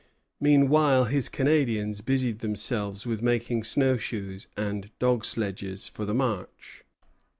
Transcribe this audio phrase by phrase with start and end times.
[0.39, 6.83] Meanwhile his Canadians busied themselves with making snow shoes and dog sledges for the march.